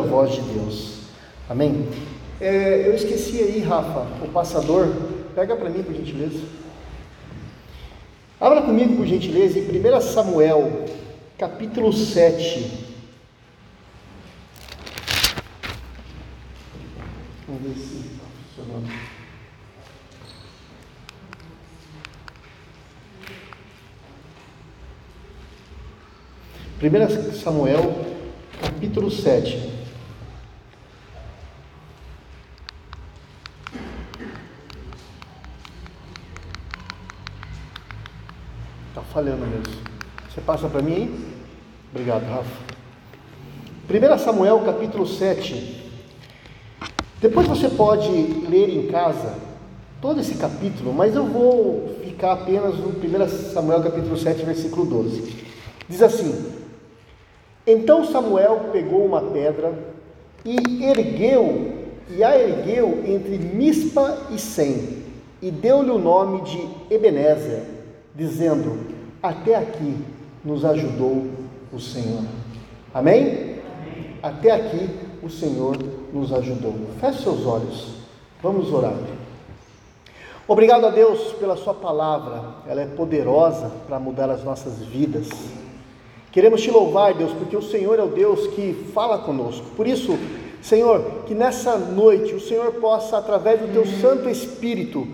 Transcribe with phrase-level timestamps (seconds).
[0.00, 1.00] a voz de Deus.
[1.48, 1.88] Amém?
[2.40, 4.88] É, eu esqueci aí, Rafa, o passador.
[5.34, 6.40] Pega para mim, por gentileza.
[8.40, 10.86] Abra comigo, por gentileza, em 1 Samuel,
[11.36, 12.88] capítulo 7.
[17.46, 18.24] Vamos ver se está
[18.56, 19.10] funcionando.
[26.82, 27.94] 1 Samuel,
[28.62, 29.79] capítulo 7.
[39.20, 39.74] Falhando mesmo.
[40.28, 41.14] Você passa para mim?
[41.92, 42.70] Obrigado, Rafa.
[43.88, 45.92] 1 Samuel, capítulo 7.
[47.20, 48.10] Depois você pode
[48.48, 49.34] ler em casa
[50.00, 55.36] todo esse capítulo, mas eu vou ficar apenas no 1 Samuel, capítulo 7, versículo 12.
[55.86, 56.60] Diz assim:
[57.66, 59.74] então Samuel pegou uma pedra
[60.44, 61.72] e ergueu,
[62.08, 65.02] e a ergueu entre Mispa e Sem,
[65.42, 67.62] e deu-lhe o nome de Ebenezer,
[68.14, 68.89] dizendo:
[69.22, 69.96] Até aqui
[70.44, 71.26] nos ajudou
[71.72, 72.22] o Senhor.
[72.94, 73.22] Amém?
[73.22, 73.60] Amém?
[74.22, 74.88] Até aqui
[75.22, 75.76] o Senhor
[76.12, 76.74] nos ajudou.
[77.00, 77.88] Feche seus olhos,
[78.42, 78.94] vamos orar.
[80.48, 85.28] Obrigado a Deus pela Sua palavra, ela é poderosa para mudar as nossas vidas.
[86.32, 89.66] Queremos te louvar, Deus, porque o Senhor é o Deus que fala conosco.
[89.76, 90.18] Por isso,
[90.62, 95.06] Senhor, que nessa noite o Senhor possa, através do teu Santo Espírito,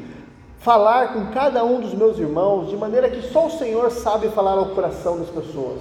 [0.67, 4.55] falar com cada um dos meus irmãos, de maneira que só o Senhor sabe falar
[4.55, 5.81] ao coração das pessoas.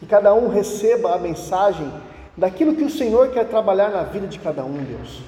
[0.00, 1.92] Que cada um receba a mensagem
[2.34, 5.20] daquilo que o Senhor quer trabalhar na vida de cada um, Deus.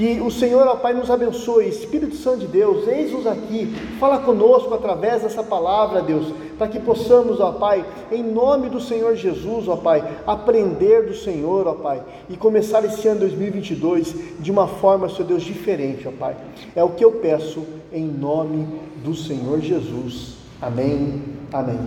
[0.00, 1.68] Que o Senhor, ó Pai, nos abençoe.
[1.68, 3.66] Espírito Santo de Deus, eis-nos aqui.
[3.98, 9.14] Fala conosco através dessa palavra, Deus, para que possamos, ó Pai, em nome do Senhor
[9.14, 14.66] Jesus, ó Pai, aprender do Senhor, ó Pai, e começar esse ano 2022 de uma
[14.66, 16.34] forma, Senhor Deus, diferente, ó Pai.
[16.74, 18.66] É o que eu peço em nome
[19.04, 20.36] do Senhor Jesus.
[20.62, 21.22] Amém.
[21.52, 21.78] Amém.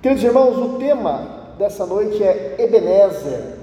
[0.00, 3.56] Queridos irmãos, o tema dessa noite é Ebenezer.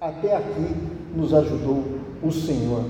[0.00, 0.74] Até aqui
[1.14, 1.84] nos ajudou
[2.22, 2.84] o Senhor.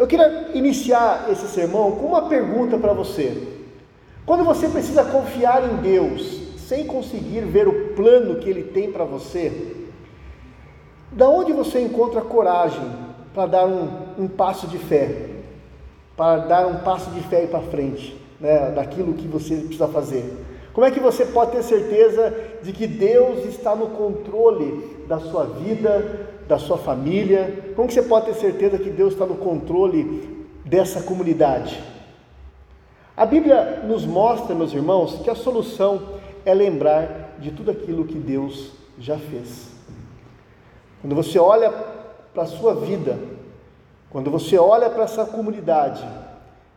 [0.00, 3.48] Eu queria iniciar esse sermão com uma pergunta para você.
[4.24, 9.04] Quando você precisa confiar em Deus, sem conseguir ver o plano que Ele tem para
[9.04, 9.76] você,
[11.12, 12.80] da onde você encontra coragem
[13.34, 15.26] para dar um, um, passo de fé,
[16.16, 20.24] para dar um passo de fé para frente, né, daquilo que você precisa fazer?
[20.72, 25.44] Como é que você pode ter certeza de que Deus está no controle da sua
[25.44, 27.72] vida, da sua família?
[27.76, 31.80] Como que você pode ter certeza que Deus está no controle dessa comunidade?
[33.16, 36.02] A Bíblia nos mostra, meus irmãos, que a solução
[36.44, 39.70] é lembrar de tudo aquilo que Deus já fez.
[41.00, 41.70] Quando você olha
[42.34, 43.16] para a sua vida,
[44.10, 46.04] quando você olha para essa comunidade,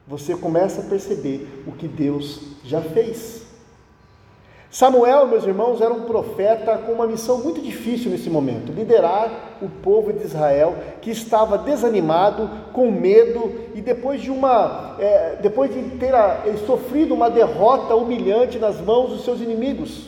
[0.07, 3.43] você começa a perceber o que Deus já fez.
[4.73, 9.29] Samuel, meus irmãos, era um profeta com uma missão muito difícil nesse momento: liderar
[9.61, 15.71] o povo de Israel que estava desanimado, com medo e depois de uma, é, depois
[15.71, 20.07] de ter a, sofrido uma derrota humilhante nas mãos dos seus inimigos.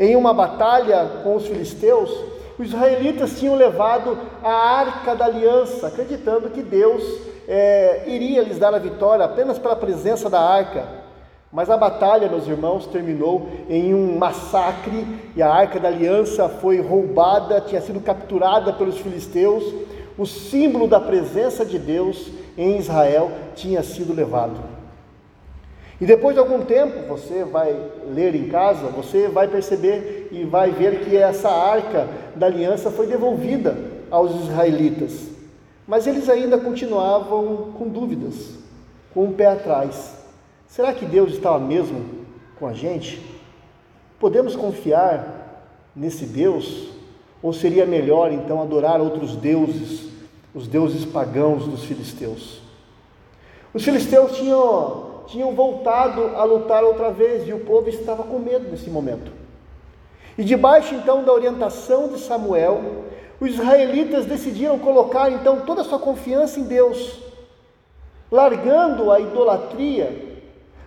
[0.00, 2.10] Em uma batalha com os filisteus,
[2.58, 7.04] os israelitas tinham levado a arca da aliança, acreditando que Deus
[7.46, 10.99] é, iria lhes dar a vitória apenas pela presença da arca.
[11.52, 16.80] Mas a batalha, meus irmãos, terminou em um massacre e a arca da aliança foi
[16.80, 19.64] roubada, tinha sido capturada pelos filisteus.
[20.16, 24.60] O símbolo da presença de Deus em Israel tinha sido levado.
[26.00, 30.70] E depois de algum tempo, você vai ler em casa, você vai perceber e vai
[30.70, 33.76] ver que essa arca da aliança foi devolvida
[34.08, 35.28] aos israelitas.
[35.86, 38.54] Mas eles ainda continuavam com dúvidas,
[39.12, 40.19] com o pé atrás.
[40.70, 42.24] Será que Deus estava mesmo
[42.56, 43.20] com a gente?
[44.20, 45.66] Podemos confiar
[45.96, 46.90] nesse Deus?
[47.42, 50.08] Ou seria melhor então adorar outros deuses,
[50.54, 52.60] os deuses pagãos dos filisteus?
[53.74, 58.70] Os filisteus tinham, tinham voltado a lutar outra vez e o povo estava com medo
[58.70, 59.32] nesse momento.
[60.38, 63.06] E debaixo então da orientação de Samuel,
[63.40, 67.18] os israelitas decidiram colocar então toda a sua confiança em Deus,
[68.30, 70.29] largando a idolatria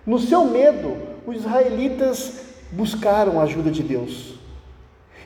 [0.05, 2.41] no seu medo, os israelitas
[2.71, 4.33] buscaram a ajuda de Deus.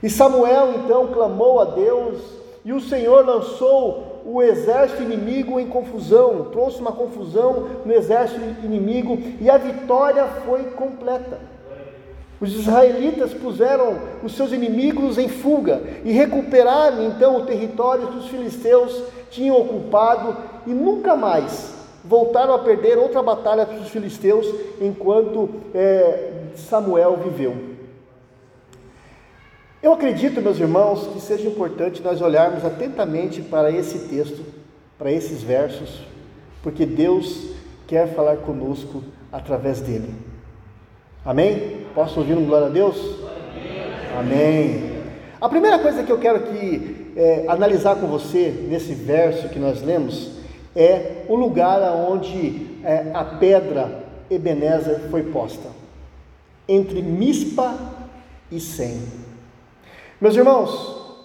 [0.04, 2.22] E Samuel então clamou a Deus,
[2.64, 9.18] e o Senhor lançou o exército inimigo em confusão, trouxe uma confusão no exército inimigo,
[9.42, 11.40] e a vitória foi completa.
[12.40, 18.28] Os israelitas puseram os seus inimigos em fuga e recuperaram então o território que os
[18.28, 19.02] filisteus
[19.32, 20.38] tinham ocupado
[20.68, 21.77] e nunca mais
[22.08, 24.48] voltaram a perder outra batalha para os filisteus
[24.80, 27.56] enquanto é, Samuel viveu.
[29.84, 34.44] Eu acredito, meus irmãos, que seja importante nós olharmos atentamente para esse texto,
[34.98, 36.02] para esses versos,
[36.64, 37.52] porque Deus
[37.86, 40.14] quer falar conosco através dele.
[41.24, 41.86] Amém?
[41.94, 42.98] Posso ouvir um glória a Deus?
[44.18, 44.98] Amém.
[45.40, 49.84] A primeira coisa que eu quero que é, analisar com você nesse verso que nós
[49.84, 50.37] lemos
[50.78, 55.70] é o lugar onde é, a pedra Ebenezer foi posta
[56.68, 57.76] entre Mispa
[58.52, 59.02] e Sem.
[60.20, 61.16] Meus irmãos,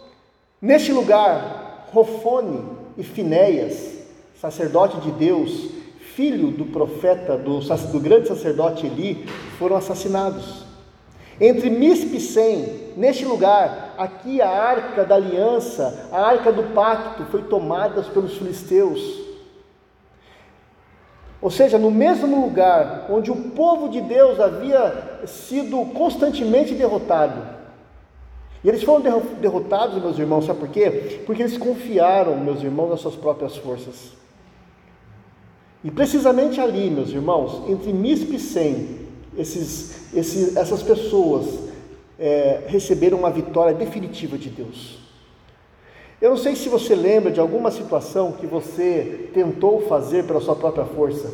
[0.60, 2.64] neste lugar, Rofone
[2.96, 3.98] e Finéias,
[4.40, 5.70] sacerdote de Deus,
[6.14, 9.26] filho do profeta, do, do grande sacerdote Eli,
[9.58, 10.64] foram assassinados.
[11.40, 17.24] Entre Mispe e Sem, neste lugar, aqui a arca da aliança, a arca do pacto,
[17.26, 19.21] foi tomada pelos filisteus.
[21.42, 27.42] Ou seja, no mesmo lugar onde o povo de Deus havia sido constantemente derrotado.
[28.62, 31.20] E eles foram derrotados, meus irmãos, sabe por quê?
[31.26, 34.12] Porque eles confiaram, meus irmãos, nas suas próprias forças.
[35.82, 39.00] E precisamente ali, meus irmãos, entre Mispe e Sem,
[39.36, 41.58] esses, esses, essas pessoas
[42.20, 45.00] é, receberam uma vitória definitiva de Deus.
[46.22, 50.54] Eu não sei se você lembra de alguma situação que você tentou fazer pela sua
[50.54, 51.28] própria força.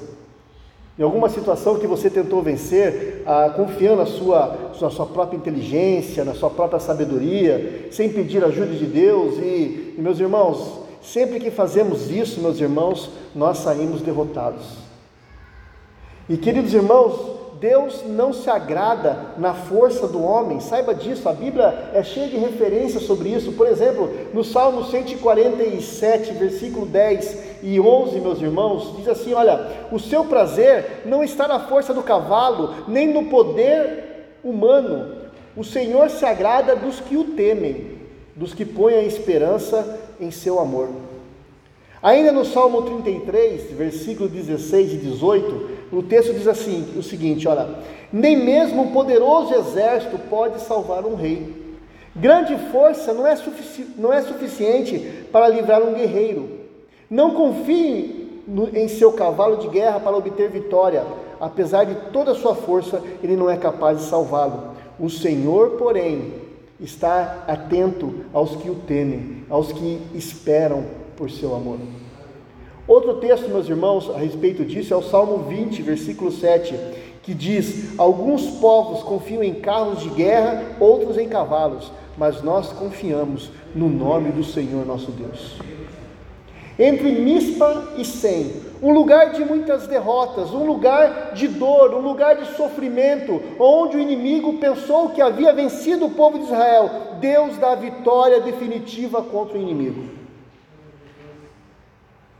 [0.98, 6.24] Em alguma situação que você tentou vencer, ah, confiando na sua, na sua própria inteligência,
[6.24, 9.36] na sua própria sabedoria, sem pedir ajuda de Deus.
[9.36, 14.64] E, e, meus irmãos, sempre que fazemos isso, meus irmãos, nós saímos derrotados.
[16.30, 21.90] E queridos irmãos, Deus não se agrada na força do homem, saiba disso, a Bíblia
[21.92, 23.52] é cheia de referências sobre isso.
[23.52, 29.98] Por exemplo, no Salmo 147, versículo 10 e 11, meus irmãos, diz assim: Olha, o
[29.98, 35.16] seu prazer não está na força do cavalo, nem no poder humano.
[35.56, 37.98] O Senhor se agrada dos que o temem,
[38.36, 40.88] dos que põem a esperança em seu amor.
[42.02, 47.68] Ainda no Salmo 33, versículo 16 e 18, o texto diz assim, o seguinte, olha,
[48.12, 51.56] nem mesmo um poderoso exército pode salvar um rei.
[52.14, 53.36] Grande força não é,
[53.96, 54.98] não é suficiente
[55.32, 56.48] para livrar um guerreiro.
[57.10, 61.04] Não confie no, em seu cavalo de guerra para obter vitória.
[61.40, 64.74] Apesar de toda a sua força, ele não é capaz de salvá-lo.
[64.98, 66.34] O Senhor, porém,
[66.80, 70.84] está atento aos que o temem, aos que esperam
[71.18, 71.78] por seu amor.
[72.86, 76.74] Outro texto, meus irmãos, a respeito disso é o Salmo 20, versículo 7,
[77.22, 83.50] que diz: Alguns povos confiam em carros de guerra, outros em cavalos, mas nós confiamos
[83.74, 85.58] no nome do Senhor nosso Deus.
[86.78, 92.36] Entre Mispa e Sem, um lugar de muitas derrotas, um lugar de dor, um lugar
[92.36, 96.88] de sofrimento, onde o inimigo pensou que havia vencido o povo de Israel,
[97.20, 100.17] Deus dá a vitória definitiva contra o inimigo.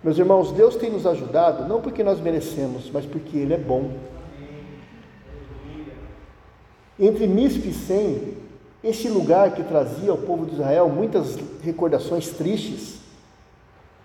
[0.03, 3.91] Meus irmãos, Deus tem nos ajudado não porque nós merecemos, mas porque Ele é bom.
[6.99, 8.35] Entre Mispe e Sem,
[8.83, 12.99] esse lugar que trazia ao povo de Israel muitas recordações tristes.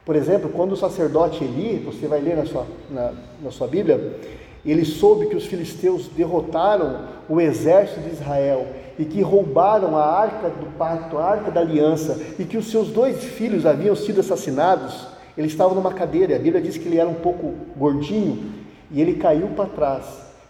[0.04, 4.20] Por exemplo, quando o sacerdote Eli, você vai ler na sua, na, na sua Bíblia,
[4.66, 8.66] ele soube que os filisteus derrotaram o exército de Israel
[8.98, 12.90] e que roubaram a arca do pacto, a arca da aliança, e que os seus
[12.90, 15.13] dois filhos haviam sido assassinados.
[15.38, 18.52] Ele estava numa cadeira, a Bíblia diz que ele era um pouco gordinho,
[18.92, 20.06] e ele caiu para trás,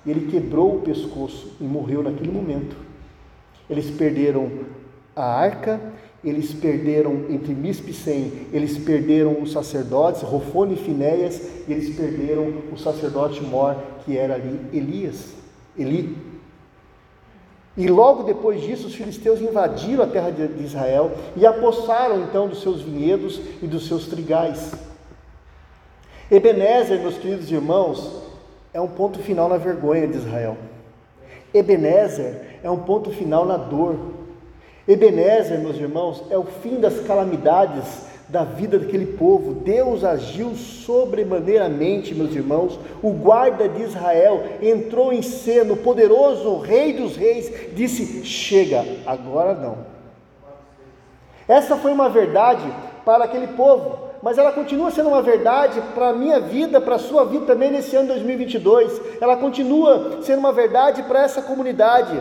[0.05, 2.75] ele quebrou o pescoço e morreu naquele momento.
[3.69, 4.51] Eles perderam
[5.15, 5.79] a arca,
[6.23, 11.95] eles perderam entre Mispe e Sem, eles perderam os sacerdotes, Rofone e Finéias, e eles
[11.95, 15.33] perderam o sacerdote Mor, que era ali Elias,
[15.77, 16.15] Eli.
[17.75, 22.61] E logo depois disso, os filisteus invadiram a terra de Israel e apossaram então dos
[22.61, 24.73] seus vinhedos e dos seus trigais.
[26.29, 28.21] Ebenezer, meus queridos irmãos,
[28.73, 30.57] é um ponto final na vergonha de Israel.
[31.53, 33.95] Ebenezer é um ponto final na dor.
[34.87, 39.53] Ebenezer, meus irmãos, é o fim das calamidades da vida daquele povo.
[39.53, 42.79] Deus agiu sobremaneiramente, meus irmãos.
[43.01, 49.53] O guarda de Israel entrou em cena, o poderoso rei dos reis disse: Chega, agora
[49.53, 49.93] não.
[51.47, 52.63] Essa foi uma verdade
[53.03, 56.99] para aquele povo, mas ela continua sendo uma verdade para a minha vida, para a
[56.99, 59.01] sua vida também nesse ano 2022.
[59.19, 62.17] Ela continua sendo uma verdade para essa comunidade.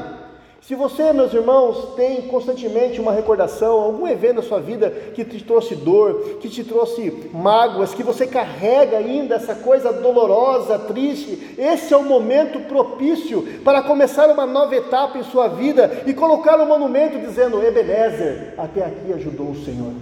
[0.62, 5.42] Se você, meus irmãos, tem constantemente uma recordação, algum evento na sua vida que te
[5.42, 11.92] trouxe dor, que te trouxe mágoas, que você carrega ainda essa coisa dolorosa, triste, esse
[11.92, 16.66] é o momento propício para começar uma nova etapa em sua vida e colocar um
[16.66, 19.92] monumento dizendo: Ebenezer, até aqui ajudou o Senhor.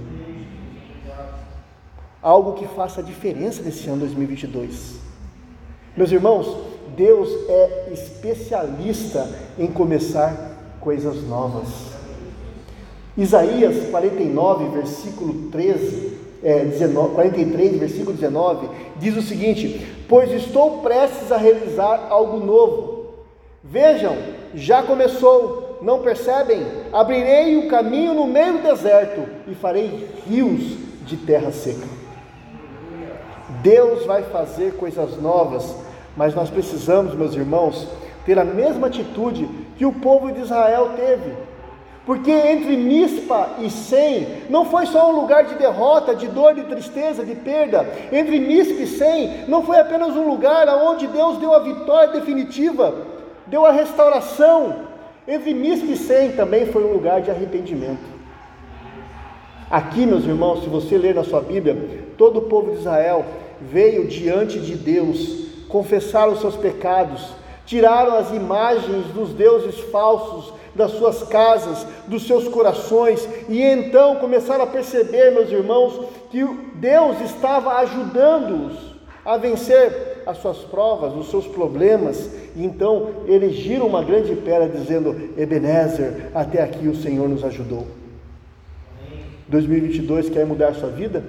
[2.20, 4.96] Algo que faça diferença nesse ano 2022.
[5.96, 6.54] Meus irmãos,
[6.94, 9.26] Deus é especialista
[9.58, 10.49] em começar
[10.80, 11.68] coisas novas.
[13.16, 21.30] Isaías 49, versículo 13, é, 19, 43, versículo 19, diz o seguinte: Pois estou prestes
[21.30, 23.00] a realizar algo novo.
[23.62, 24.16] Vejam,
[24.54, 26.66] já começou, não percebem?
[26.92, 31.86] Abrirei o caminho no meio do deserto e farei rios de terra seca.
[33.62, 35.74] Deus vai fazer coisas novas,
[36.16, 37.86] mas nós precisamos, meus irmãos,
[38.24, 39.48] ter a mesma atitude
[39.80, 41.32] que o povo de Israel teve.
[42.04, 46.64] Porque entre Mispa e Sem não foi só um lugar de derrota, de dor, de
[46.64, 47.88] tristeza, de perda.
[48.12, 52.94] Entre Mispa e Sem não foi apenas um lugar onde Deus deu a vitória definitiva,
[53.46, 54.80] deu a restauração.
[55.26, 58.04] Entre Mispa e Sem também foi um lugar de arrependimento.
[59.70, 63.24] Aqui, meus irmãos, se você ler na sua Bíblia, todo o povo de Israel
[63.62, 70.92] veio diante de Deus confessar os seus pecados tiraram as imagens dos deuses falsos das
[70.92, 76.00] suas casas, dos seus corações, e então começaram a perceber, meus irmãos,
[76.30, 78.90] que Deus estava ajudando-os
[79.24, 85.30] a vencer as suas provas, os seus problemas, e então erigiram uma grande pedra dizendo:
[85.36, 87.86] Ebenezer, até aqui o Senhor nos ajudou.
[89.48, 91.24] 2022 quer mudar a sua vida?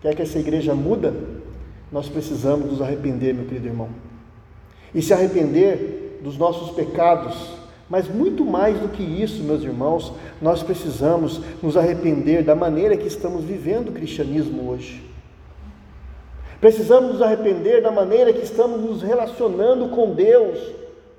[0.00, 1.12] Quer que essa igreja muda?
[1.90, 4.11] Nós precisamos nos arrepender, meu querido irmão
[4.94, 7.34] e se arrepender dos nossos pecados.
[7.88, 13.06] Mas muito mais do que isso, meus irmãos, nós precisamos nos arrepender da maneira que
[13.06, 15.02] estamos vivendo o cristianismo hoje.
[16.60, 20.58] Precisamos nos arrepender da maneira que estamos nos relacionando com Deus,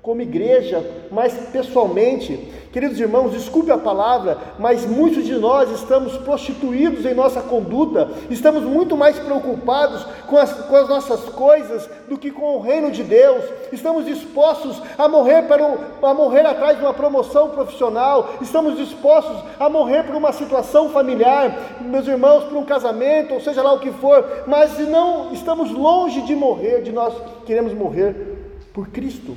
[0.04, 2.36] como igreja, mas pessoalmente.
[2.70, 8.64] Queridos irmãos, desculpe a palavra, mas muitos de nós estamos prostituídos em nossa conduta, estamos
[8.64, 13.02] muito mais preocupados com as, com as nossas coisas do que com o reino de
[13.02, 18.76] Deus, estamos dispostos a morrer, para o, a morrer atrás de uma promoção profissional, estamos
[18.76, 23.72] dispostos a morrer por uma situação familiar, meus irmãos, por um casamento, ou seja lá
[23.72, 27.14] o que for, mas não estamos longe de morrer, de nós
[27.46, 29.34] queremos morrer por Cristo.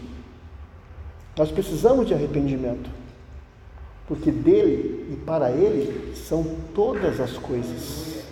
[1.37, 2.89] Nós precisamos de arrependimento
[4.07, 8.23] porque dele e para ele são todas as coisas.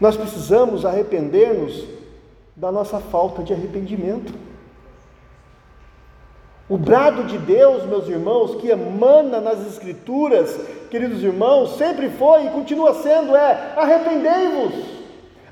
[0.00, 1.84] Nós precisamos arrepender-nos
[2.56, 4.34] da nossa falta de arrependimento.
[6.68, 10.58] O brado de Deus, meus irmãos, que emana nas Escrituras,
[10.90, 14.74] queridos irmãos, sempre foi e continua sendo: é arrependei-vos,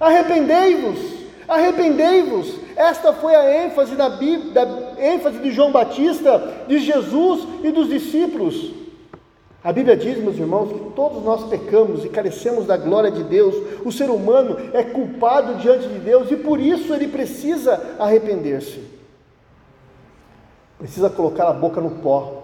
[0.00, 0.98] arrependei-vos,
[1.46, 2.58] arrependei-vos.
[2.74, 4.52] Esta foi a ênfase da, Bíblia,
[5.00, 8.72] ênfase de João Batista, de Jesus e dos discípulos.
[9.62, 13.54] A Bíblia diz, meus irmãos, que todos nós pecamos e carecemos da glória de Deus.
[13.84, 18.82] O ser humano é culpado diante de Deus e por isso ele precisa arrepender-se.
[20.78, 22.42] Precisa colocar a boca no pó,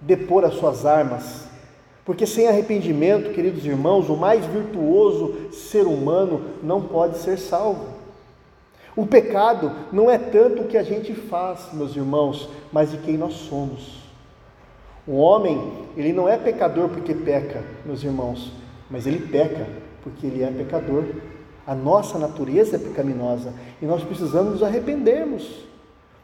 [0.00, 1.46] depor as suas armas.
[2.02, 7.97] Porque sem arrependimento, queridos irmãos, o mais virtuoso ser humano não pode ser salvo.
[8.98, 13.16] O pecado não é tanto o que a gente faz, meus irmãos, mas de quem
[13.16, 14.02] nós somos.
[15.06, 18.50] O homem, ele não é pecador porque peca, meus irmãos,
[18.90, 19.68] mas ele peca
[20.02, 21.04] porque ele é pecador.
[21.64, 25.48] A nossa natureza é pecaminosa e nós precisamos nos arrependermos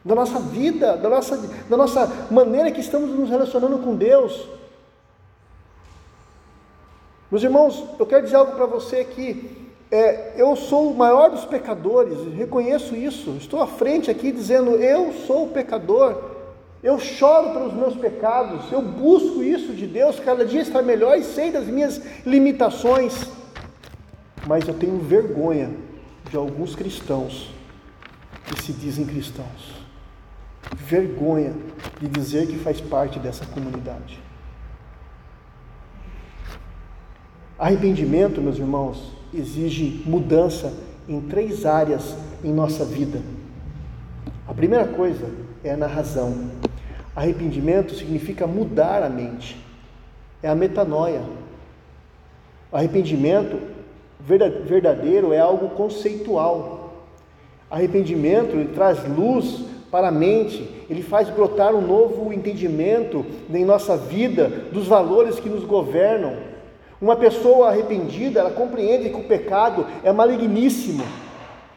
[0.04, 1.36] da nossa vida, da nossa,
[1.70, 4.48] da nossa maneira que estamos nos relacionando com Deus.
[7.30, 9.63] Meus irmãos, eu quero dizer algo para você aqui.
[9.94, 13.36] É, eu sou o maior dos pecadores, reconheço isso.
[13.38, 16.32] Estou à frente aqui dizendo: eu sou o pecador.
[16.82, 21.22] Eu choro pelos meus pecados, eu busco isso de Deus, cada dia está melhor e
[21.22, 23.30] sei das minhas limitações,
[24.46, 25.70] mas eu tenho vergonha
[26.28, 27.54] de alguns cristãos
[28.44, 29.86] que se dizem cristãos,
[30.76, 31.54] vergonha
[32.00, 34.20] de dizer que faz parte dessa comunidade.
[37.58, 40.72] Arrependimento, meus irmãos, exige mudança
[41.08, 43.20] em três áreas em nossa vida.
[44.46, 45.26] A primeira coisa
[45.62, 46.50] é na razão.
[47.14, 49.56] Arrependimento significa mudar a mente,
[50.42, 51.22] é a metanoia.
[52.72, 53.56] Arrependimento
[54.20, 56.92] verdadeiro é algo conceitual.
[57.70, 63.96] Arrependimento ele traz luz para a mente, ele faz brotar um novo entendimento em nossa
[63.96, 66.53] vida dos valores que nos governam.
[67.00, 71.04] Uma pessoa arrependida, ela compreende que o pecado é maligníssimo,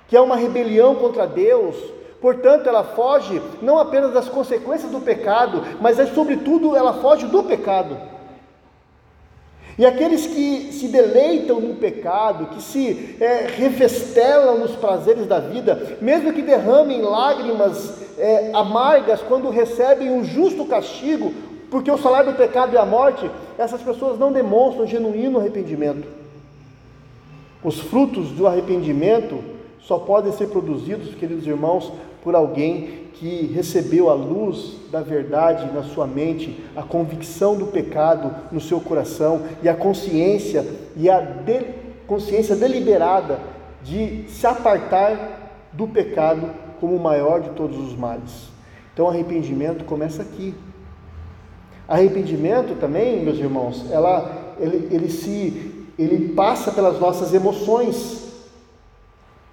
[0.08, 1.76] que é uma rebelião contra Deus,
[2.22, 7.44] portanto, ela foge não apenas das consequências do pecado, mas, é, sobretudo, ela foge do
[7.44, 7.98] pecado.
[9.78, 15.98] E aqueles que se deleitam no pecado, que se é, refestelam nos prazeres da vida,
[16.02, 21.32] mesmo que derramem lágrimas é, amargas quando recebem um justo castigo,
[21.70, 26.08] porque o salário do pecado é a morte, essas pessoas não demonstram genuíno arrependimento.
[27.64, 29.44] Os frutos do arrependimento
[29.82, 31.92] só podem ser produzidos, queridos irmãos,
[32.24, 38.34] por alguém que recebeu a luz da verdade na sua mente, a convicção do pecado
[38.52, 41.66] no seu coração e a consciência e a de,
[42.06, 43.40] consciência deliberada
[43.84, 48.50] de se apartar do pecado como o maior de todos os males.
[48.94, 50.54] Então, arrependimento começa aqui.
[51.88, 58.28] Arrependimento também, meus irmãos, ela, ele, ele se, ele passa pelas nossas emoções.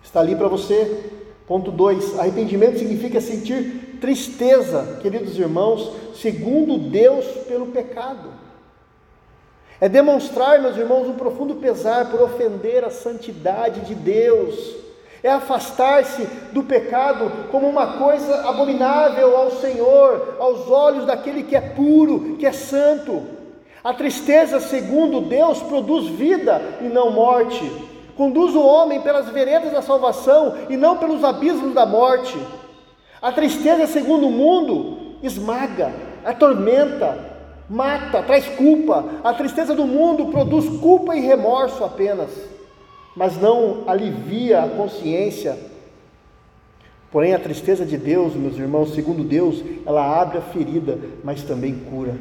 [0.03, 1.11] Está ali para você.
[1.47, 8.31] Ponto 2: arrependimento significa sentir tristeza, queridos irmãos, segundo Deus pelo pecado.
[9.81, 14.84] É demonstrar, meus irmãos, um profundo pesar por ofender a santidade de Deus.
[15.25, 21.61] É afastar-se do pecado como uma coisa abominável ao Senhor, aos olhos daquele que é
[21.61, 23.23] puro, que é santo.
[23.83, 27.69] A tristeza, segundo Deus, produz vida e não morte
[28.17, 32.39] conduz o homem pelas veredas da salvação e não pelos abismos da morte.
[33.21, 35.93] A tristeza, segundo o mundo, esmaga,
[36.25, 37.19] atormenta,
[37.69, 39.05] mata, traz culpa.
[39.23, 42.31] A tristeza do mundo produz culpa e remorso apenas,
[43.17, 45.57] mas não alivia a consciência.
[47.11, 51.75] Porém, a tristeza de Deus, meus irmãos, segundo Deus, ela abre a ferida, mas também
[51.75, 52.17] cura.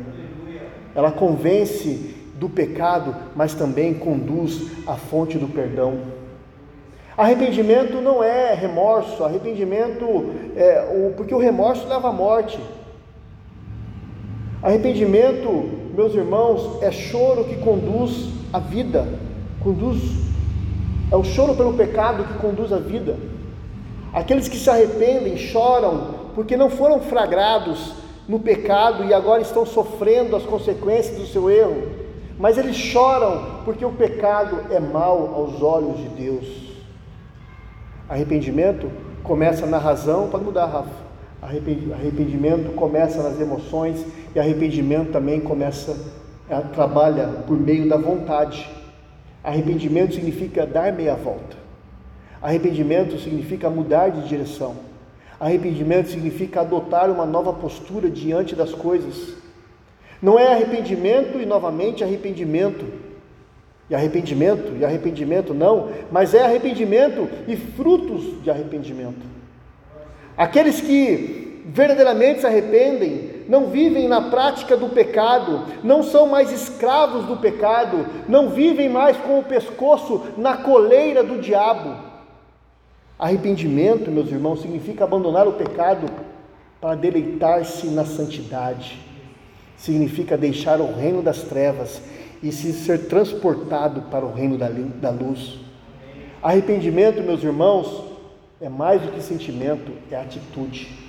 [0.93, 5.99] Ela convence do pecado, mas também conduz à fonte do perdão.
[7.17, 10.05] Arrependimento não é remorso, arrependimento
[10.55, 12.59] é o, porque o remorso leva à morte.
[14.61, 19.07] Arrependimento, meus irmãos, é choro que conduz à vida,
[19.63, 20.32] conduz
[21.11, 23.17] é o choro pelo pecado que conduz à vida.
[24.13, 27.93] Aqueles que se arrependem choram porque não foram flagrados
[28.27, 32.03] no pecado e agora estão sofrendo as consequências do seu erro
[32.37, 36.73] mas eles choram porque o pecado é mal aos olhos de Deus.
[38.09, 38.89] Arrependimento
[39.23, 41.03] começa na razão, pode mudar, Rafa.
[41.41, 45.95] Arrependimento começa nas emoções e arrependimento também começa,
[46.49, 48.69] a, trabalha por meio da vontade.
[49.43, 51.57] Arrependimento significa dar meia volta.
[52.41, 54.75] Arrependimento significa mudar de direção.
[55.39, 59.35] Arrependimento significa adotar uma nova postura diante das coisas.
[60.21, 62.85] Não é arrependimento e novamente arrependimento.
[63.89, 69.25] E arrependimento e arrependimento não, mas é arrependimento e frutos de arrependimento.
[70.37, 77.25] Aqueles que verdadeiramente se arrependem, não vivem na prática do pecado, não são mais escravos
[77.25, 81.95] do pecado, não vivem mais com o pescoço na coleira do diabo.
[83.17, 86.07] Arrependimento, meus irmãos, significa abandonar o pecado
[86.81, 89.13] para deleitar-se na santidade
[89.83, 92.01] significa deixar o reino das trevas
[92.41, 95.59] e se ser transportado para o reino da luz.
[96.41, 98.05] Arrependimento, meus irmãos,
[98.61, 101.02] é mais do que sentimento, é atitude.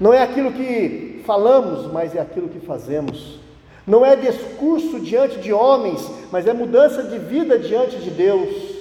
[0.00, 3.38] Não é aquilo que falamos, mas é aquilo que fazemos.
[3.86, 8.76] Não é discurso diante de homens, mas é mudança de vida diante de Deus.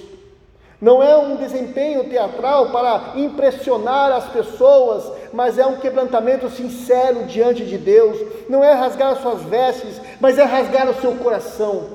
[0.81, 7.63] Não é um desempenho teatral para impressionar as pessoas, mas é um quebrantamento sincero diante
[7.65, 8.19] de Deus.
[8.49, 11.85] Não é rasgar as suas vestes, mas é rasgar o seu coração.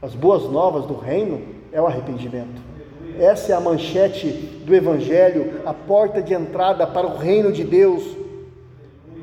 [0.00, 2.69] As boas novas do reino é o arrependimento.
[3.20, 4.28] Essa é a manchete
[4.64, 8.02] do Evangelho, a porta de entrada para o reino de Deus.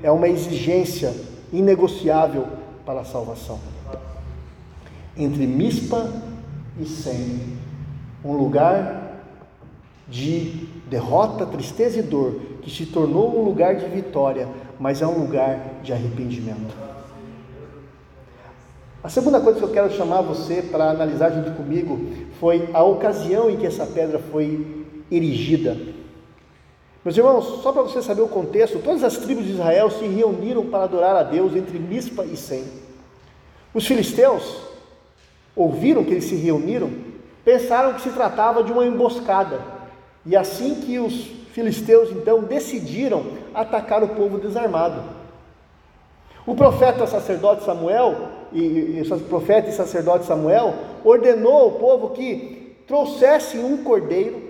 [0.03, 1.12] É uma exigência
[1.51, 2.45] inegociável
[2.86, 3.60] para a salvação.
[5.17, 6.13] Entre Mispa
[6.79, 7.57] e Sem
[8.23, 9.23] um lugar
[10.07, 14.47] de derrota, tristeza e dor, que se tornou um lugar de vitória,
[14.79, 16.88] mas é um lugar de arrependimento.
[19.03, 23.50] A segunda coisa que eu quero chamar você para analisar junto comigo foi a ocasião
[23.50, 25.78] em que essa pedra foi erigida.
[27.04, 30.65] Meus irmãos, só para você saber o contexto, todas as tribos de Israel se reuniram
[30.65, 32.65] para adorar a Deus entre Mispa e Sem.
[33.73, 34.58] Os filisteus
[35.56, 36.91] ouviram que eles se reuniram
[37.45, 39.62] pensaram que se tratava de uma emboscada.
[40.26, 43.23] E assim que os filisteus então decidiram
[43.54, 45.02] atacar o povo desarmado.
[46.47, 48.15] O profeta sacerdote Samuel,
[48.53, 54.47] e, e, profeta e sacerdote Samuel, ordenou ao povo que trouxessem um cordeiro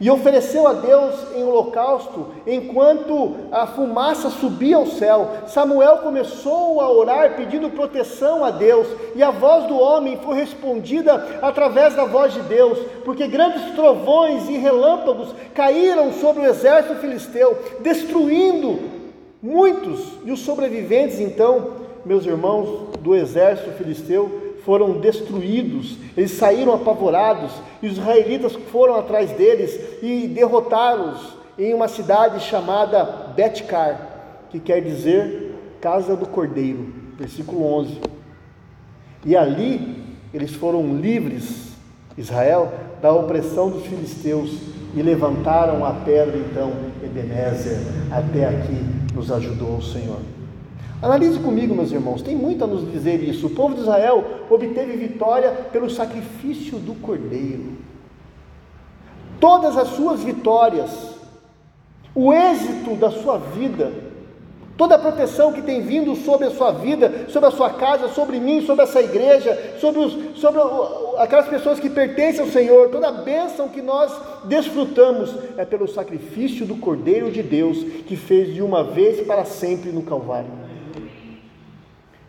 [0.00, 5.30] e ofereceu a Deus em holocausto enquanto a fumaça subia ao céu.
[5.46, 11.38] Samuel começou a orar pedindo proteção a Deus, e a voz do homem foi respondida
[11.40, 17.56] através da voz de Deus, porque grandes trovões e relâmpagos caíram sobre o exército filisteu,
[17.78, 18.91] destruindo
[19.42, 21.72] muitos, e os sobreviventes então,
[22.04, 27.50] meus irmãos do exército filisteu, foram destruídos, eles saíram apavorados,
[27.82, 34.80] e os israelitas foram atrás deles e derrotá-los em uma cidade chamada Betcar, que quer
[34.80, 38.00] dizer Casa do Cordeiro, versículo 11.
[39.26, 39.96] E ali
[40.32, 41.72] eles foram livres,
[42.16, 44.52] Israel, da opressão dos filisteus
[44.94, 47.78] e levantaram a pedra então Ebenezer,
[48.12, 50.20] até aqui nos ajudou o Senhor.
[51.02, 53.48] Analise comigo, meus irmãos, tem muito a nos dizer isso.
[53.48, 57.72] O povo de Israel obteve vitória pelo sacrifício do cordeiro.
[59.40, 61.16] Todas as suas vitórias,
[62.14, 63.92] o êxito da sua vida,
[64.82, 68.40] toda a proteção que tem vindo sobre a sua vida, sobre a sua casa, sobre
[68.40, 70.60] mim, sobre essa igreja, sobre, os, sobre
[71.18, 76.66] aquelas pessoas que pertencem ao Senhor, toda a bênção que nós desfrutamos é pelo sacrifício
[76.66, 80.50] do Cordeiro de Deus que fez de uma vez para sempre no Calvário.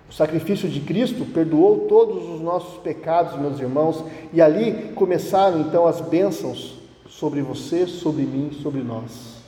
[0.08, 5.88] O sacrifício de Cristo perdoou todos os nossos pecados, meus irmãos, e ali começaram então
[5.88, 6.76] as bênçãos
[7.10, 9.42] sobre você, sobre mim, sobre nós.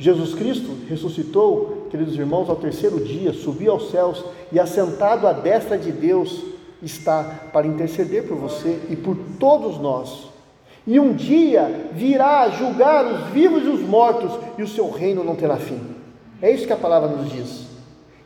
[0.00, 5.76] Jesus Cristo ressuscitou, queridos irmãos, ao terceiro dia, subiu aos céus e assentado à destra
[5.76, 6.42] de Deus
[6.82, 10.30] está para interceder por você e por todos nós.
[10.86, 15.36] E um dia virá julgar os vivos e os mortos, e o seu reino não
[15.36, 15.80] terá fim.
[16.40, 17.66] É isso que a palavra nos diz.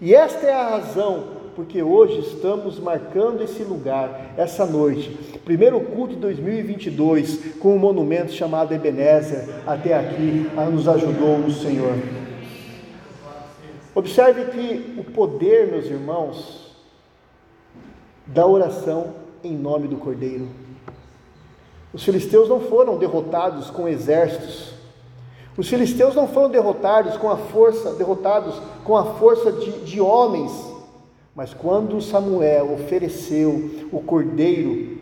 [0.01, 6.15] E esta é a razão porque hoje estamos marcando esse lugar, essa noite, primeiro culto
[6.15, 11.95] de 2022, com um monumento chamado Ebenezer, até aqui nos ajudou o Senhor.
[13.95, 16.75] Observe que o poder, meus irmãos,
[18.27, 20.49] da oração em nome do Cordeiro.
[21.93, 24.73] Os filisteus não foram derrotados com exércitos,
[25.57, 30.51] os filisteus não foram derrotados com a força, derrotados com a força de, de homens,
[31.35, 34.99] mas quando Samuel ofereceu o cordeiro,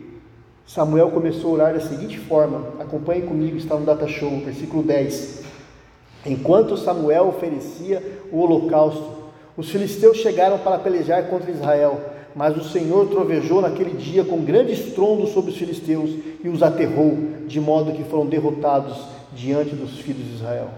[0.67, 5.43] Samuel começou a orar da seguinte forma: acompanhe comigo, está no Data Show, versículo 10.
[6.25, 8.01] Enquanto Samuel oferecia
[8.33, 9.23] o holocausto,
[9.55, 12.01] os filisteus chegaram para pelejar contra Israel,
[12.35, 16.09] mas o Senhor trovejou naquele dia com grande estrondo sobre os filisteus
[16.43, 17.15] e os aterrou,
[17.45, 18.97] de modo que foram derrotados
[19.31, 20.69] diante dos filhos de Israel.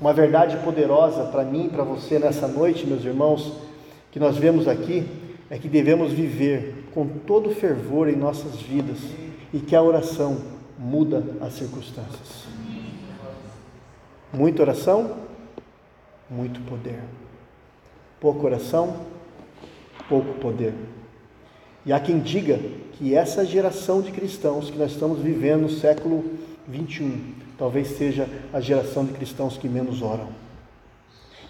[0.00, 3.52] Uma verdade poderosa para mim e para você nessa noite, meus irmãos,
[4.12, 5.04] que nós vemos aqui,
[5.50, 8.98] é que devemos viver com todo fervor em nossas vidas
[9.52, 10.38] e que a oração
[10.78, 12.46] muda as circunstâncias.
[14.32, 15.10] Muita oração,
[16.30, 17.00] muito poder.
[18.20, 18.96] Pouca oração,
[20.08, 20.74] pouco poder.
[21.84, 22.58] E há quem diga
[22.92, 26.24] que essa geração de cristãos que nós estamos vivendo no século
[26.68, 30.28] 21, talvez seja a geração de cristãos que menos oram.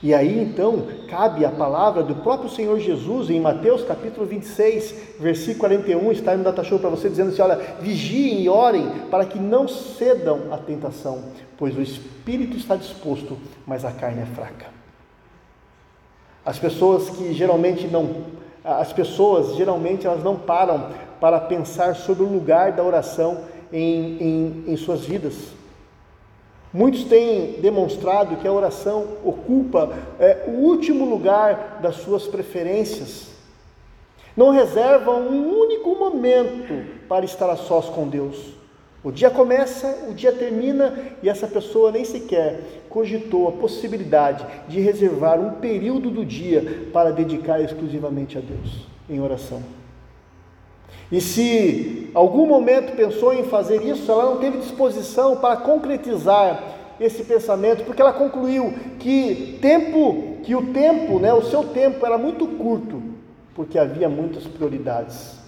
[0.03, 5.59] E aí então cabe a palavra do próprio Senhor Jesus em Mateus capítulo 26, versículo
[5.59, 9.39] 41, está no data show para você dizendo assim: olha, vigiem e orem para que
[9.39, 11.23] não cedam à tentação,
[11.61, 14.69] pois o espírito está disposto, mas a carne é fraca.
[16.43, 18.25] As pessoas que geralmente não,
[18.65, 24.65] as pessoas geralmente elas não param para pensar sobre o lugar da oração em, em,
[24.69, 25.35] em suas vidas.
[26.73, 33.29] Muitos têm demonstrado que a oração ocupa é, o último lugar das suas preferências.
[34.35, 38.60] Não reservam um único momento para estar a sós com Deus.
[39.03, 42.61] O dia começa, o dia termina e essa pessoa nem sequer
[42.91, 49.19] cogitou a possibilidade de reservar um período do dia para dedicar exclusivamente a Deus em
[49.21, 49.63] oração.
[51.11, 56.63] E se algum momento pensou em fazer isso, ela não teve disposição para concretizar
[57.01, 62.19] esse pensamento, porque ela concluiu que tempo, que o tempo, né, o seu tempo era
[62.19, 63.03] muito curto,
[63.55, 65.41] porque havia muitas prioridades.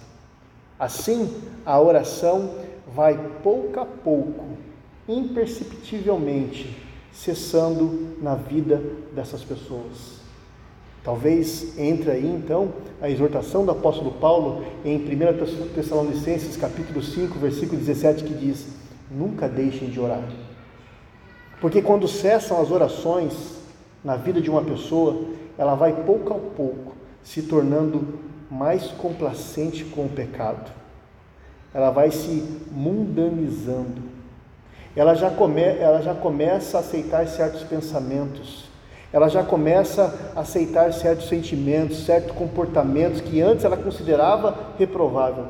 [0.79, 1.31] Assim,
[1.63, 2.55] a oração
[2.95, 4.45] vai pouco a pouco,
[5.07, 6.75] imperceptivelmente,
[7.11, 8.81] cessando na vida
[9.13, 10.21] dessas pessoas.
[11.03, 17.77] Talvez entre aí então a exortação do apóstolo Paulo em 1 Tessalonicenses capítulo 5, versículo
[17.77, 18.67] 17, que diz:
[19.11, 20.23] nunca deixem de orar.
[21.59, 23.57] Porque quando cessam as orações
[24.03, 25.25] na vida de uma pessoa,
[25.57, 30.82] ela vai pouco a pouco se tornando mais complacente com o pecado.
[31.73, 34.01] Ela vai se mundanizando.
[34.95, 38.65] Ela já, come, ela já começa a aceitar certos pensamentos.
[39.11, 45.47] Ela já começa a aceitar certos sentimentos, certos comportamentos que antes ela considerava reprovável.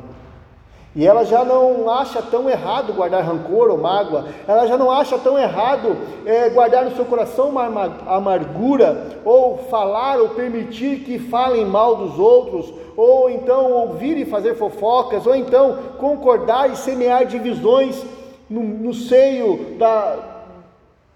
[0.95, 5.17] E ela já não acha tão errado guardar rancor ou mágoa, ela já não acha
[5.17, 7.65] tão errado é, guardar no seu coração uma
[8.05, 14.53] amargura, ou falar ou permitir que falem mal dos outros, ou então ouvir e fazer
[14.53, 18.05] fofocas, ou então concordar e semear divisões
[18.47, 20.43] no, no seio da,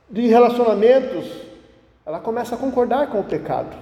[0.09, 1.27] de relacionamentos.
[2.03, 3.75] Ela começa a concordar com o pecado.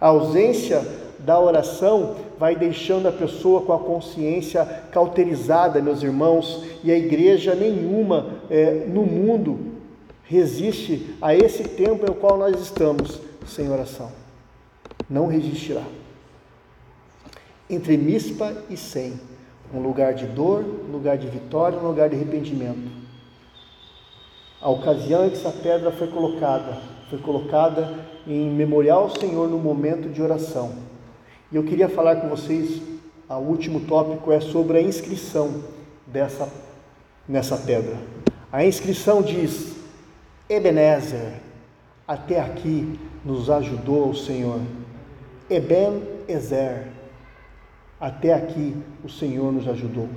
[0.00, 6.90] A ausência da oração vai deixando a pessoa com a consciência cauterizada, meus irmãos, e
[6.90, 9.58] a igreja nenhuma é, no mundo
[10.24, 14.10] resiste a esse tempo em qual nós estamos sem oração.
[15.08, 15.82] Não resistirá.
[17.68, 19.20] Entre Mispa e Sem,
[19.72, 22.90] um lugar de dor, um lugar de vitória, um lugar de arrependimento.
[24.60, 26.78] A ocasião em que essa pedra foi colocada,
[27.08, 27.94] foi colocada
[28.26, 30.89] em memorial ao Senhor no momento de oração
[31.50, 32.80] e eu queria falar com vocês,
[33.28, 35.62] o último tópico é sobre a inscrição
[36.06, 36.48] dessa
[37.30, 37.96] nessa pedra.
[38.52, 39.76] A inscrição diz:
[40.48, 41.34] Ebenezer,
[42.06, 44.60] até aqui nos ajudou o Senhor.
[45.48, 46.88] Eben Ezer,
[48.00, 50.08] até aqui o Senhor nos ajudou.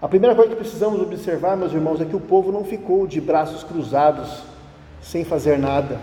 [0.00, 3.20] A primeira coisa que precisamos observar, meus irmãos, é que o povo não ficou de
[3.20, 4.42] braços cruzados,
[5.00, 6.00] sem fazer nada.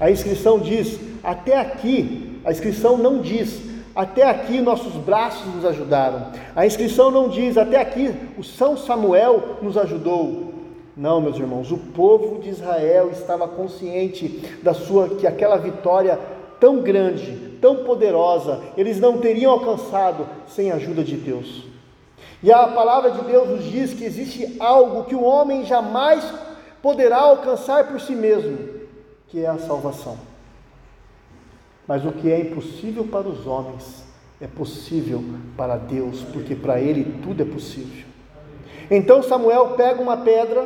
[0.00, 3.60] A inscrição diz: até aqui a inscrição não diz,
[3.92, 6.28] até aqui nossos braços nos ajudaram.
[6.54, 10.54] A inscrição não diz, até aqui o São Samuel nos ajudou.
[10.96, 14.28] Não, meus irmãos, o povo de Israel estava consciente
[14.62, 16.20] da sua que aquela vitória
[16.60, 21.64] tão grande, tão poderosa, eles não teriam alcançado sem a ajuda de Deus.
[22.44, 26.24] E a palavra de Deus nos diz que existe algo que o homem jamais
[26.80, 28.56] poderá alcançar por si mesmo,
[29.26, 30.35] que é a salvação.
[31.86, 34.04] Mas o que é impossível para os homens
[34.40, 35.22] é possível
[35.56, 38.04] para Deus, porque para Ele tudo é possível.
[38.90, 40.64] Então Samuel pega uma pedra,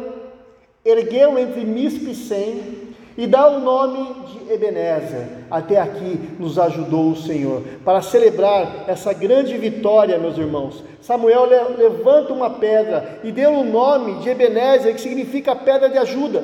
[0.84, 5.28] ergueu entre Mispe e Sem, e dá o nome de Ebenezer.
[5.50, 7.62] Até aqui nos ajudou o Senhor.
[7.84, 14.20] Para celebrar essa grande vitória, meus irmãos, Samuel levanta uma pedra e deu o nome
[14.20, 16.42] de Ebenezer, que significa pedra de ajuda.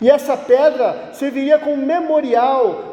[0.00, 2.89] E essa pedra serviria como memorial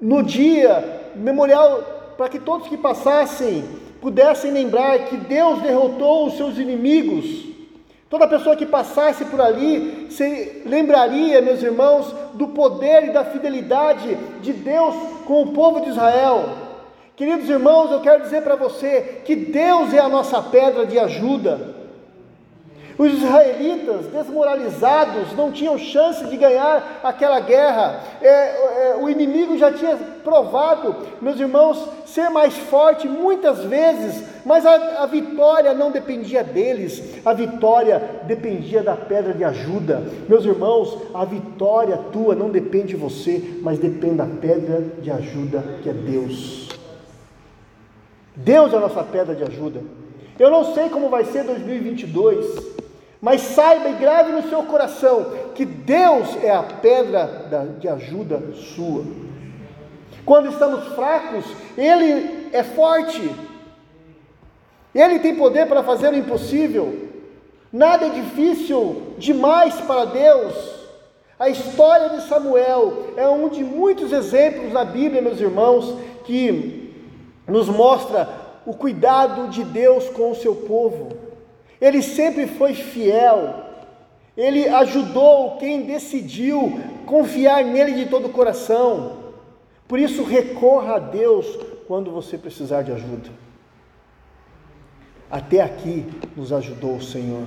[0.00, 3.64] no dia, memorial para que todos que passassem
[4.00, 7.50] pudessem lembrar que Deus derrotou os seus inimigos.
[8.08, 14.16] Toda pessoa que passasse por ali se lembraria, meus irmãos, do poder e da fidelidade
[14.40, 14.94] de Deus
[15.26, 16.44] com o povo de Israel.
[17.14, 21.79] Queridos irmãos, eu quero dizer para você que Deus é a nossa pedra de ajuda.
[23.00, 27.98] Os israelitas, desmoralizados, não tinham chance de ganhar aquela guerra.
[28.20, 34.66] É, é, o inimigo já tinha provado, meus irmãos, ser mais forte muitas vezes, mas
[34.66, 40.02] a, a vitória não dependia deles, a vitória dependia da pedra de ajuda.
[40.28, 45.64] Meus irmãos, a vitória tua não depende de você, mas depende da pedra de ajuda
[45.82, 46.68] que é Deus.
[48.36, 49.80] Deus é a nossa pedra de ajuda.
[50.38, 52.79] Eu não sei como vai ser 2022.
[53.20, 59.04] Mas saiba e grave no seu coração que Deus é a pedra de ajuda sua.
[60.24, 61.44] Quando estamos fracos,
[61.76, 63.30] Ele é forte.
[64.94, 67.08] Ele tem poder para fazer o impossível.
[67.72, 70.80] Nada é difícil demais para Deus.
[71.38, 76.94] A história de Samuel é um de muitos exemplos na Bíblia, meus irmãos, que
[77.46, 78.28] nos mostra
[78.66, 81.29] o cuidado de Deus com o seu povo.
[81.80, 83.54] Ele sempre foi fiel.
[84.36, 89.18] Ele ajudou quem decidiu confiar nele de todo o coração.
[89.88, 91.46] Por isso, recorra a Deus
[91.86, 93.30] quando você precisar de ajuda.
[95.30, 97.46] Até aqui nos ajudou o Senhor.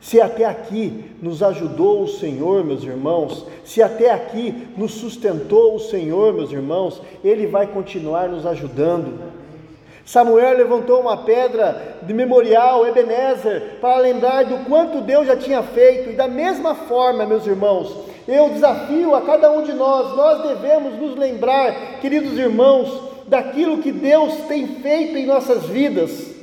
[0.00, 5.80] Se até aqui nos ajudou o Senhor, meus irmãos, se até aqui nos sustentou o
[5.80, 9.18] Senhor, meus irmãos, Ele vai continuar nos ajudando.
[10.06, 16.10] Samuel levantou uma pedra de memorial, Ebenezer, para lembrar do quanto Deus já tinha feito,
[16.10, 17.92] e da mesma forma, meus irmãos,
[18.28, 23.90] eu desafio a cada um de nós, nós devemos nos lembrar, queridos irmãos, daquilo que
[23.90, 26.36] Deus tem feito em nossas vidas.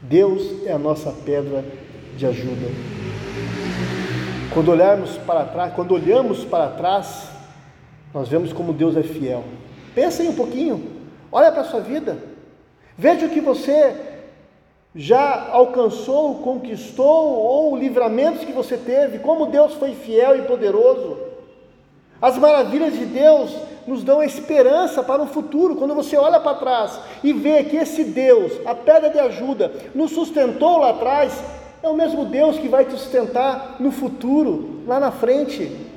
[0.00, 1.64] Deus é a nossa pedra
[2.16, 2.68] de ajuda.
[4.54, 7.29] Quando olharmos para trás, quando olhamos para trás,
[8.12, 9.44] nós vemos como Deus é fiel.
[9.94, 10.82] Pensa aí um pouquinho,
[11.30, 12.18] olha para a sua vida,
[12.96, 13.96] veja o que você
[14.94, 21.16] já alcançou, conquistou, ou livramentos que você teve, como Deus foi fiel e poderoso.
[22.20, 23.54] As maravilhas de Deus
[23.86, 25.76] nos dão esperança para o futuro.
[25.76, 30.10] Quando você olha para trás e vê que esse Deus, a pedra de ajuda, nos
[30.10, 31.42] sustentou lá atrás,
[31.82, 35.89] é o mesmo Deus que vai te sustentar no futuro, lá na frente.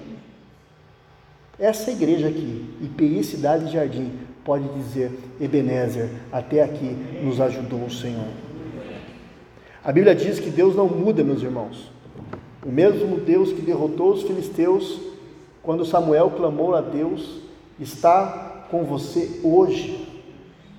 [1.59, 4.11] Essa igreja aqui, IPI Cidade Jardim,
[4.43, 8.27] pode dizer: Ebenezer, até aqui nos ajudou o Senhor.
[9.83, 11.91] A Bíblia diz que Deus não muda, meus irmãos.
[12.65, 14.99] O mesmo Deus que derrotou os filisteus,
[15.61, 17.41] quando Samuel clamou a Deus,
[17.79, 20.07] está com você hoje.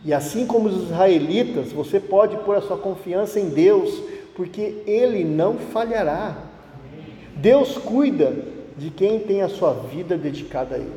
[0.04, 4.02] E assim como os israelitas, você pode pôr a sua confiança em Deus,
[4.34, 6.37] porque Ele não falhará.
[7.37, 10.92] Deus cuida de quem tem a sua vida dedicada a Ele.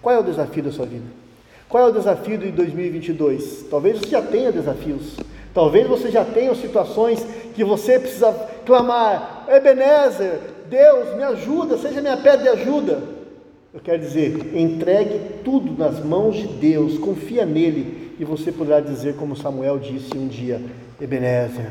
[0.00, 1.06] Qual é o desafio da sua vida?
[1.68, 3.66] Qual é o desafio de 2022?
[3.70, 5.16] Talvez você já tenha desafios.
[5.52, 8.32] Talvez você já tenha situações que você precisa
[8.64, 13.02] clamar: Ebenezer, Deus, me ajuda, seja minha pedra de ajuda.
[13.72, 19.16] Eu quero dizer, entregue tudo nas mãos de Deus, confia nele, e você poderá dizer,
[19.16, 20.60] como Samuel disse um dia:
[21.00, 21.70] Ebenezer,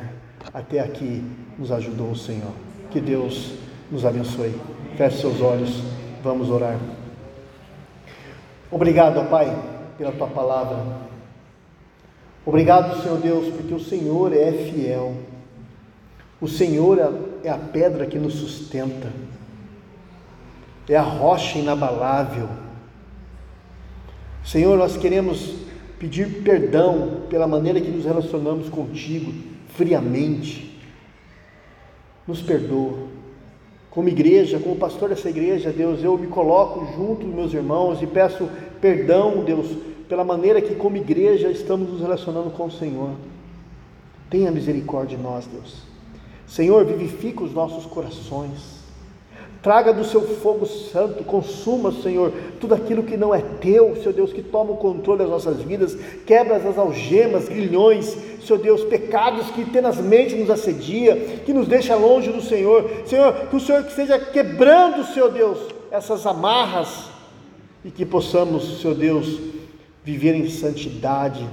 [0.54, 1.24] até aqui
[1.58, 2.52] nos ajudou o Senhor.
[2.92, 3.54] Que Deus
[3.92, 4.54] nos abençoe.
[4.98, 5.84] Feche seus olhos,
[6.24, 6.80] vamos orar.
[8.72, 9.56] Obrigado, Pai,
[9.96, 11.08] pela tua palavra.
[12.44, 15.16] Obrigado, Senhor Deus, porque o Senhor é fiel.
[16.42, 16.98] O Senhor
[17.44, 19.12] é a pedra que nos sustenta,
[20.90, 22.50] é a rocha inabalável.
[24.44, 25.58] Senhor, nós queremos
[26.00, 29.32] pedir perdão pela maneira que nos relacionamos contigo,
[29.76, 30.76] friamente.
[32.28, 33.07] Nos perdoa.
[33.98, 38.06] Como igreja, como pastor dessa igreja, Deus, eu me coloco junto dos meus irmãos e
[38.06, 38.48] peço
[38.80, 39.76] perdão, Deus,
[40.08, 43.10] pela maneira que, como igreja, estamos nos relacionando com o Senhor.
[44.30, 45.82] Tenha misericórdia de nós, Deus.
[46.46, 48.77] Senhor, vivifica os nossos corações.
[49.62, 54.32] Traga do seu fogo santo, consuma, Senhor, tudo aquilo que não é teu, Senhor Deus,
[54.32, 59.66] que toma o controle das nossas vidas, quebra as algemas, grilhões, Senhor Deus, pecados que
[59.66, 61.16] tenazmente nos assedia,
[61.46, 62.90] que nos deixa longe do Senhor.
[63.06, 65.60] Senhor, que o Senhor que esteja quebrando, Senhor Deus,
[65.92, 67.10] essas amarras
[67.84, 69.40] e que possamos, Senhor Deus,
[70.04, 71.46] viver em santidade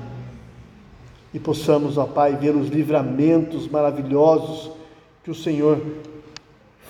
[1.32, 4.70] e possamos, ó Pai, ver os livramentos maravilhosos
[5.24, 5.80] que o Senhor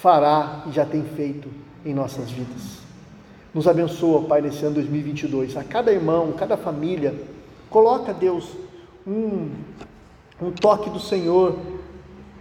[0.05, 1.49] fará e já tem feito
[1.83, 2.81] em nossas vidas.
[3.55, 5.57] Nos abençoa, Pai, nesse ano 2022.
[5.57, 7.15] A cada irmão, cada família,
[7.71, 8.51] coloca, Deus,
[9.07, 9.49] um,
[10.43, 11.57] um toque do Senhor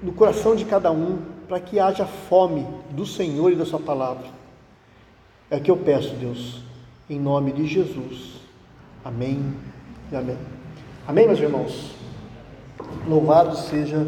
[0.02, 4.26] no coração de cada um, para que haja fome do Senhor e da Sua palavra.
[5.50, 6.62] É o que eu peço, Deus,
[7.10, 8.42] em nome de Jesus.
[9.06, 9.42] Amém
[10.12, 10.38] e amém.
[11.08, 11.96] Amém, meus irmãos?
[13.08, 14.06] Louvado seja